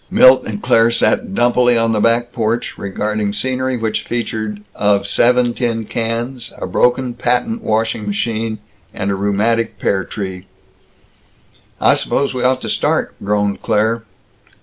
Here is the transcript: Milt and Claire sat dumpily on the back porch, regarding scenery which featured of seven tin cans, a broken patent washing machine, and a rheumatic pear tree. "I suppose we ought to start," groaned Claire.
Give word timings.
Milt 0.09 0.45
and 0.47 0.63
Claire 0.63 0.89
sat 0.89 1.35
dumpily 1.35 1.77
on 1.77 1.91
the 1.91 1.99
back 1.99 2.31
porch, 2.33 2.75
regarding 2.75 3.33
scenery 3.33 3.77
which 3.77 4.01
featured 4.01 4.63
of 4.73 5.05
seven 5.05 5.53
tin 5.53 5.85
cans, 5.85 6.51
a 6.57 6.65
broken 6.65 7.13
patent 7.13 7.61
washing 7.61 8.07
machine, 8.07 8.57
and 8.95 9.11
a 9.11 9.15
rheumatic 9.15 9.77
pear 9.77 10.03
tree. 10.03 10.47
"I 11.79 11.93
suppose 11.93 12.33
we 12.33 12.41
ought 12.43 12.61
to 12.61 12.67
start," 12.69 13.13
groaned 13.23 13.61
Claire. 13.61 14.01